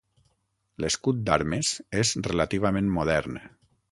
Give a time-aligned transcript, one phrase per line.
[0.85, 1.69] L'escut d'armes
[2.03, 3.41] és relativament modern.